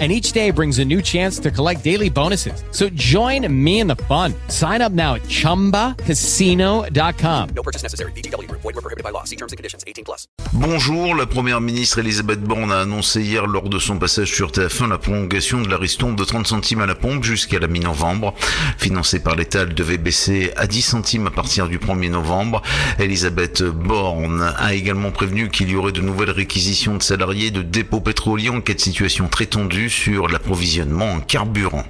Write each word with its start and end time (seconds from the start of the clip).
and 0.00 0.10
each 0.10 0.32
day 0.32 0.50
brings 0.50 0.80
a 0.80 0.84
new 0.84 1.00
chance 1.00 1.38
to 1.38 1.52
collect 1.52 1.84
daily 1.84 2.10
bonuses. 2.10 2.64
So 2.72 2.88
join 2.88 3.46
me 3.64 3.78
in 3.78 3.86
the 3.86 3.94
fun. 4.08 4.34
Sign 4.48 4.82
up 4.82 4.90
now 4.90 5.14
at 5.14 5.22
ChumbaCasino.com. 5.22 7.48
No 7.54 7.62
purchase 7.62 7.84
necessary. 7.84 8.10
BGW. 8.12 8.50
Void 8.50 8.64
were 8.64 8.72
prohibited 8.72 9.04
by 9.04 9.10
law. 9.10 9.22
See 9.22 9.36
terms 9.36 9.52
and 9.52 9.56
conditions. 9.56 9.84
18 9.86 10.04
plus. 10.04 10.26
Bonjour, 10.52 11.14
la 11.14 11.26
première 11.26 11.60
ministre 11.60 12.00
Elisabeth 12.00 12.40
Borne 12.40 12.72
a 12.72 12.80
annoncé 12.80 13.22
hier 13.22 13.46
lors 13.46 13.68
de 13.68 13.78
son 13.78 13.98
passage 13.98 14.32
sur 14.32 14.50
TF1 14.50 14.88
la 14.88 14.98
prolongation 14.98 15.62
de 15.62 15.68
la 15.68 15.76
ristourne 15.76 16.16
de 16.16 16.24
30 16.24 16.44
centimes 16.46 16.80
à 16.80 16.86
la 16.86 16.96
pompe 16.96 17.22
jusqu'à 17.24 17.60
la 17.60 17.68
mi-novembre. 17.68 18.34
Financée 18.78 19.20
par 19.20 19.36
l'État, 19.36 19.60
elle 19.60 19.74
devait 19.74 19.98
baisser 19.98 20.50
à 20.56 20.66
10 20.66 20.82
centimes 20.82 21.28
à 21.28 21.30
partir 21.30 21.68
du 21.68 21.78
1er 21.78 22.10
novembre. 22.10 22.62
Elisabeth 22.98 23.62
Borne 23.62 24.54
a 24.56 24.74
également 24.74 25.10
prévenu 25.10 25.50
qu'il 25.50 25.70
y 25.70 25.76
aurait 25.76 25.92
de 25.92 26.00
nouvelles 26.00 26.30
réquisitions 26.30 26.96
de 26.96 27.02
salariés 27.02 27.50
de 27.50 27.60
dépôts 27.62 28.00
pétroliers 28.00 28.50
en 28.50 28.60
cas 28.60 28.74
de 28.74 28.80
situation 28.80 29.28
très 29.28 29.46
tendue 29.46 29.83
sur 29.88 30.28
l'approvisionnement 30.28 31.12
en 31.12 31.20
carburant. 31.20 31.84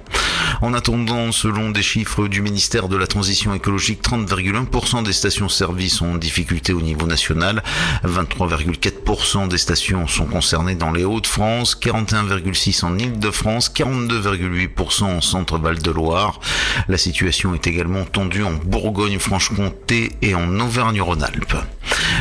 En 0.61 0.73
attendant, 0.73 1.31
selon 1.31 1.71
des 1.71 1.81
chiffres 1.81 2.27
du 2.27 2.41
ministère 2.41 2.87
de 2.87 2.95
la 2.95 3.07
Transition 3.07 3.53
écologique, 3.53 4.01
30,1% 4.01 5.03
des 5.03 5.13
stations-service 5.13 5.95
sont 5.95 6.07
en 6.07 6.15
difficulté 6.15 6.73
au 6.73 6.81
niveau 6.81 7.07
national, 7.07 7.61
23,4% 8.05 9.47
des 9.47 9.57
stations 9.57 10.07
sont 10.07 10.25
concernées 10.25 10.75
dans 10.75 10.91
les 10.91 11.03
Hauts-de-France, 11.03 11.77
41,6% 11.81 12.85
en 12.85 12.97
Île-de-France, 12.97 13.71
42,8% 13.75 15.03
en 15.03 15.21
Centre-Val 15.21 15.81
de 15.81 15.91
Loire. 15.91 16.39
La 16.87 16.97
situation 16.97 17.53
est 17.53 17.67
également 17.67 18.05
tendue 18.05 18.43
en 18.43 18.53
Bourgogne-Franche-Comté 18.53 20.13
et 20.21 20.35
en 20.35 20.59
Auvergne-Rhône-Alpes. 20.59 21.55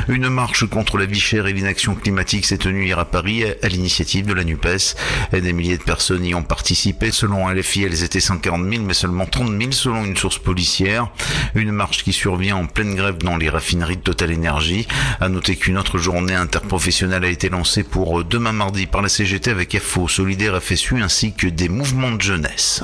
Une 0.09 0.29
marche 0.29 0.67
contre 0.67 0.99
la 0.99 1.07
vie 1.07 1.21
chère 1.21 1.47
et 1.47 1.53
l'inaction 1.53 1.95
climatique 1.95 2.45
s'est 2.45 2.59
tenue 2.59 2.85
hier 2.85 2.99
à 2.99 3.05
Paris 3.07 3.45
à 3.63 3.69
l'initiative 3.69 4.27
de 4.27 4.35
la 4.35 4.45
NUPES. 4.45 4.97
Des 5.33 5.53
milliers 5.53 5.79
de 5.79 5.83
personnes 5.83 6.25
y 6.25 6.35
ont 6.35 6.43
participé. 6.43 7.11
Selon 7.11 7.49
LFI, 7.49 7.85
elles 7.85 8.03
étaient 8.03 8.21
140 8.21 8.71
000, 8.71 8.83
mais 8.85 8.95
seulement 8.95 9.27
30 9.27 9.59
000 9.59 9.73
selon 9.73 10.05
une 10.05 10.17
source 10.17 10.39
policière. 10.39 11.09
Une 11.55 11.73
marche 11.73 12.05
qui 12.05 12.13
survient 12.13 12.57
en 12.57 12.67
pleine 12.67 12.95
grève 12.95 13.19
dans 13.19 13.37
les 13.37 13.49
raffineries 13.49 13.97
de 13.97 14.03
Total 14.03 14.35
Energy. 14.35 14.87
À 15.21 15.29
noter 15.29 15.57
qu'une 15.57 15.79
autre 15.79 15.99
journée 15.99 16.35
interprofessionnelle 16.35 17.25
a 17.25 17.29
été 17.29 17.49
lancée 17.49 17.83
pour 17.83 18.25
demain 18.25 18.53
mardi 18.53 18.87
par 18.87 19.01
la 19.01 19.09
CGT 19.09 19.51
avec 19.51 19.79
FO, 19.79 20.09
Solidaire 20.09 20.63
FSU 20.63 21.03
ainsi 21.03 21.33
que 21.33 21.47
des 21.47 21.69
mouvements 21.69 22.13
de 22.13 22.21
jeunesse. 22.21 22.83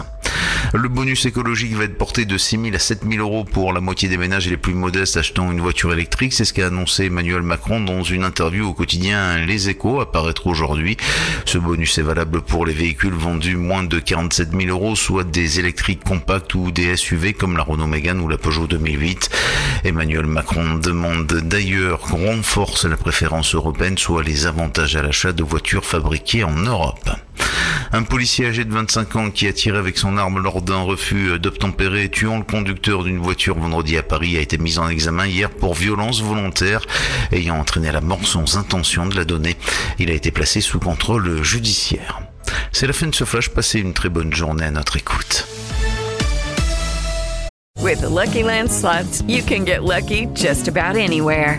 Le 0.72 0.88
bonus 0.88 1.26
écologique 1.26 1.74
va 1.74 1.84
être 1.84 1.98
porté 1.98 2.24
de 2.24 2.38
6 2.38 2.58
000 2.62 2.74
à 2.74 2.78
7 2.78 3.00
000 3.08 3.20
euros 3.20 3.44
pour 3.44 3.72
la 3.72 3.80
moitié 3.80 4.08
des 4.08 4.16
ménages 4.16 4.48
les 4.48 4.56
plus 4.56 4.74
modestes 4.74 5.16
achetant 5.16 5.50
une 5.50 5.60
voiture 5.60 5.92
électrique. 5.92 6.32
C'est 6.32 6.44
ce 6.44 6.52
qu'a 6.52 6.68
annoncé 6.68 7.06
Emmanuel 7.06 7.42
Macron 7.42 7.80
dans 7.80 8.02
une 8.02 8.24
interview 8.24 8.68
au 8.68 8.74
quotidien 8.74 9.38
Les 9.38 9.68
Échos 9.68 10.00
à 10.00 10.10
paraître 10.10 10.46
aujourd'hui. 10.46 10.96
Ce 11.44 11.58
bonus 11.58 11.98
est 11.98 12.02
valable 12.02 12.40
pour 12.42 12.66
les 12.66 12.72
véhicules 12.72 13.14
vendus 13.14 13.56
moins 13.56 13.82
de 13.82 13.98
47 13.98 14.50
000 14.52 14.70
euros, 14.70 14.96
soit 14.96 15.24
des 15.24 15.58
électriques 15.58 16.04
compacts 16.04 16.54
ou 16.54 16.70
des 16.70 16.96
SUV 16.96 17.32
comme 17.32 17.56
la 17.56 17.62
Renault 17.62 17.86
Mégane 17.86 18.20
ou 18.20 18.28
la 18.28 18.38
Peugeot 18.38 18.66
2008. 18.66 19.30
Emmanuel 19.84 20.26
Macron 20.26 20.74
demande 20.74 21.26
d'ailleurs 21.26 22.00
qu'on 22.00 22.26
renforce 22.26 22.84
la 22.84 22.96
préférence 22.96 23.54
européenne, 23.54 23.98
soit 23.98 24.22
les 24.22 24.46
avantages 24.46 24.96
à 24.96 25.02
l'achat 25.02 25.32
de 25.32 25.42
voitures 25.42 25.84
fabriquées 25.84 26.44
en 26.44 26.54
Europe. 26.54 27.10
Un 27.92 28.04
policier 28.04 28.46
âgé 28.46 28.64
de 28.64 28.72
25 28.72 29.16
ans 29.16 29.30
qui 29.30 29.48
a 29.48 29.52
tiré 29.52 29.76
avec 29.76 29.98
son 29.98 30.16
arme 30.16 30.40
lors 30.40 30.62
d'un 30.62 30.80
refus 30.80 31.40
d'obtempérer 31.40 32.08
tuant 32.08 32.38
le 32.38 32.44
conducteur 32.44 33.02
d'une 33.02 33.18
voiture 33.18 33.58
vendredi 33.58 33.98
à 33.98 34.04
Paris 34.04 34.36
a 34.36 34.40
été 34.40 34.58
mis 34.58 34.78
en 34.78 34.88
examen 34.88 35.26
hier 35.26 35.50
pour 35.50 35.74
violence 35.74 36.22
volontaire 36.22 36.86
ayant 37.32 37.58
entraîné 37.58 37.90
la 37.90 38.00
mort 38.00 38.24
sans 38.24 38.56
intention 38.56 39.06
de 39.06 39.16
la 39.16 39.24
donner. 39.24 39.56
Il 39.98 40.08
a 40.10 40.14
été 40.14 40.30
placé 40.30 40.60
sous 40.60 40.78
contrôle 40.78 41.42
judiciaire. 41.42 42.20
C'est 42.70 42.86
la 42.86 42.92
fin 42.92 43.08
de 43.08 43.14
ce 43.14 43.24
flash. 43.24 43.48
Passez 43.48 43.80
une 43.80 43.92
très 43.92 44.08
bonne 44.08 44.32
journée 44.32 44.64
à 44.64 44.70
notre 44.70 44.96
écoute. 44.96 45.46
With 47.80 48.02
the 48.02 48.10
Lucky 48.10 48.42
Land 48.42 48.68
you 49.26 49.42
can 49.42 49.64
get 49.64 49.82
lucky 49.82 50.28
just 50.34 50.68
about 50.68 50.96
anywhere. 50.96 51.58